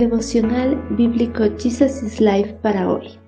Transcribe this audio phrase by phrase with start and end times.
[0.00, 3.20] Devocional Bíblico Jesus is Life para hoy.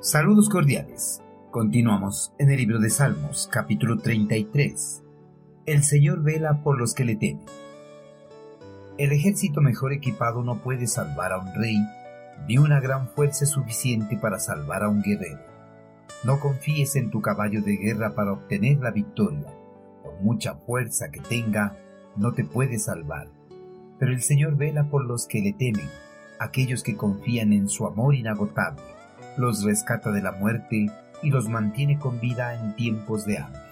[0.00, 1.20] Saludos cordiales.
[1.50, 5.02] Continuamos en el libro de Salmos, capítulo 33.
[5.66, 7.44] El Señor vela por los que le temen.
[8.96, 11.76] El ejército mejor equipado no puede salvar a un rey,
[12.48, 15.42] ni una gran fuerza suficiente para salvar a un guerrero.
[16.24, 19.52] No confíes en tu caballo de guerra para obtener la victoria.
[20.02, 21.76] Por mucha fuerza que tenga,
[22.16, 23.28] no te puede salvar
[24.02, 25.88] pero el Señor vela por los que le temen,
[26.40, 28.82] aquellos que confían en su amor inagotable,
[29.36, 30.90] los rescata de la muerte
[31.22, 33.62] y los mantiene con vida en tiempos de hambre.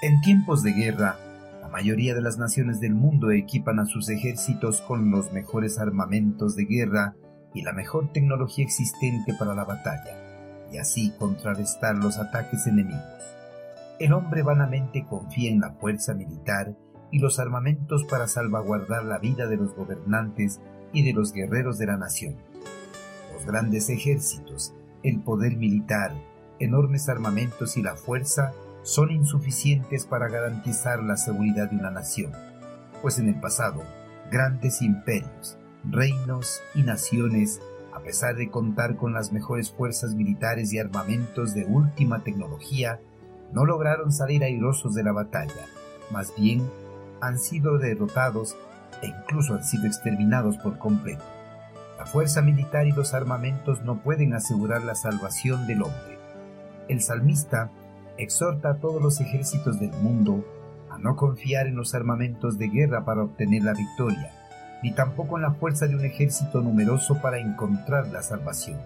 [0.00, 1.16] En tiempos de guerra,
[1.60, 6.54] la mayoría de las naciones del mundo equipan a sus ejércitos con los mejores armamentos
[6.54, 7.16] de guerra
[7.52, 13.02] y la mejor tecnología existente para la batalla, y así contrarrestar los ataques enemigos.
[13.98, 16.76] El hombre vanamente confía en la fuerza militar
[17.14, 20.60] y los armamentos para salvaguardar la vida de los gobernantes
[20.92, 22.34] y de los guerreros de la nación.
[23.32, 26.12] Los grandes ejércitos, el poder militar,
[26.58, 28.50] enormes armamentos y la fuerza
[28.82, 32.32] son insuficientes para garantizar la seguridad de una nación,
[33.00, 33.84] pues en el pasado,
[34.32, 37.60] grandes imperios, reinos y naciones,
[37.94, 42.98] a pesar de contar con las mejores fuerzas militares y armamentos de última tecnología,
[43.52, 45.64] no lograron salir airosos de la batalla,
[46.10, 46.68] más bien
[47.20, 48.56] han sido derrotados
[49.02, 51.24] e incluso han sido exterminados por completo.
[51.98, 56.18] La fuerza militar y los armamentos no pueden asegurar la salvación del hombre.
[56.88, 57.70] El salmista
[58.18, 60.44] exhorta a todos los ejércitos del mundo
[60.90, 64.30] a no confiar en los armamentos de guerra para obtener la victoria,
[64.82, 68.78] ni tampoco en la fuerza de un ejército numeroso para encontrar la salvación.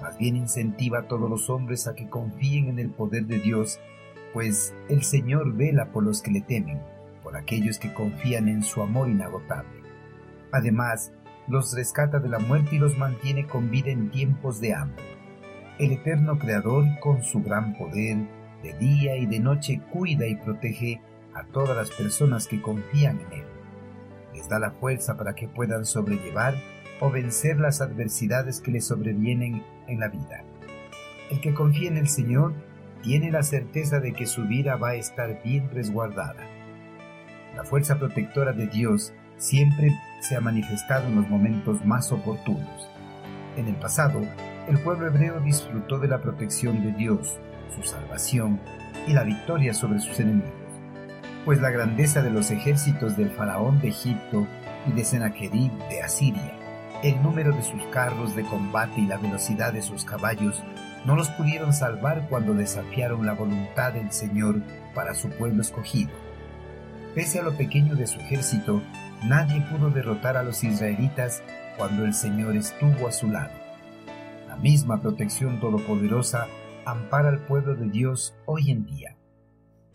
[0.00, 3.78] Más bien incentiva a todos los hombres a que confíen en el poder de Dios,
[4.32, 6.80] pues el Señor vela por los que le temen
[7.36, 9.82] aquellos que confían en su amor inagotable.
[10.52, 11.12] Además,
[11.48, 15.04] los rescata de la muerte y los mantiene con vida en tiempos de hambre.
[15.78, 18.18] El eterno Creador, con su gran poder,
[18.62, 21.00] de día y de noche cuida y protege
[21.34, 23.44] a todas las personas que confían en Él.
[24.34, 26.54] Les da la fuerza para que puedan sobrellevar
[27.00, 30.44] o vencer las adversidades que les sobrevienen en la vida.
[31.30, 32.52] El que confía en el Señor
[33.02, 36.59] tiene la certeza de que su vida va a estar bien resguardada
[37.54, 39.90] la fuerza protectora de Dios siempre
[40.20, 42.88] se ha manifestado en los momentos más oportunos.
[43.56, 44.20] En el pasado,
[44.68, 47.38] el pueblo hebreo disfrutó de la protección de Dios,
[47.74, 48.60] su salvación
[49.06, 50.52] y la victoria sobre sus enemigos,
[51.44, 54.46] pues la grandeza de los ejércitos del faraón de Egipto
[54.86, 56.52] y de Sennacherib de Asiria,
[57.02, 60.62] el número de sus carros de combate y la velocidad de sus caballos
[61.06, 64.60] no los pudieron salvar cuando desafiaron la voluntad del Señor
[64.94, 66.10] para su pueblo escogido
[67.14, 68.80] Pese a lo pequeño de su ejército,
[69.24, 71.42] nadie pudo derrotar a los israelitas
[71.76, 73.50] cuando el Señor estuvo a su lado.
[74.46, 76.46] La misma protección todopoderosa
[76.84, 79.16] ampara al pueblo de Dios hoy en día.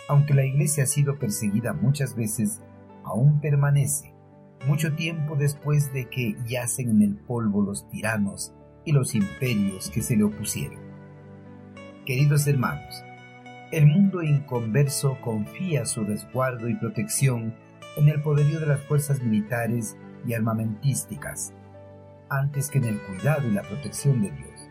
[0.09, 2.61] Aunque la iglesia ha sido perseguida muchas veces,
[3.05, 4.13] aún permanece,
[4.67, 10.01] mucho tiempo después de que yacen en el polvo los tiranos y los imperios que
[10.01, 10.79] se le opusieron.
[12.05, 13.03] Queridos hermanos,
[13.71, 17.55] el mundo inconverso confía su resguardo y protección
[17.97, 21.53] en el poderío de las fuerzas militares y armamentísticas,
[22.29, 24.69] antes que en el cuidado y la protección de Dios.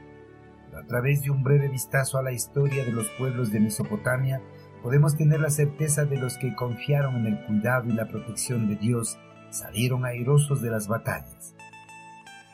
[0.77, 4.43] a través de un breve vistazo a la historia de los pueblos de Mesopotamia,
[4.83, 8.77] podemos tener la certeza de los que confiaron en el cuidado y la protección de
[8.77, 9.16] Dios
[9.50, 11.54] salieron airosos de las batallas.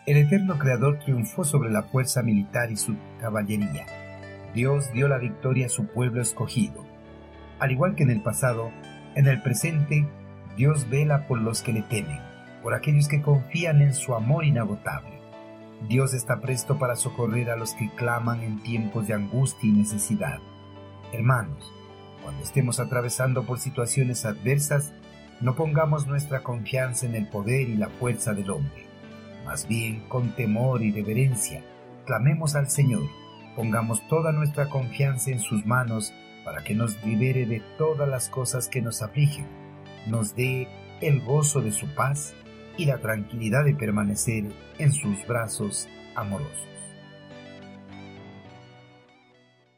[0.06, 4.09] El eterno Creador triunfó sobre la fuerza militar y su caballería
[4.54, 6.84] Dios dio la victoria a su pueblo escogido.
[7.60, 8.72] Al igual que en el pasado,
[9.14, 10.08] en el presente,
[10.56, 12.18] Dios vela por los que le temen,
[12.62, 15.20] por aquellos que confían en su amor inagotable.
[15.88, 20.40] Dios está presto para socorrer a los que claman en tiempos de angustia y necesidad.
[21.12, 21.72] Hermanos,
[22.22, 24.92] cuando estemos atravesando por situaciones adversas,
[25.40, 28.86] no pongamos nuestra confianza en el poder y la fuerza del hombre.
[29.44, 31.62] Más bien, con temor y reverencia,
[32.04, 33.04] clamemos al Señor
[33.56, 36.12] Pongamos toda nuestra confianza en sus manos
[36.44, 39.46] para que nos libere de todas las cosas que nos afligen,
[40.06, 40.68] nos dé
[41.00, 42.34] el gozo de su paz
[42.76, 44.44] y la tranquilidad de permanecer
[44.78, 46.69] en sus brazos amorosos.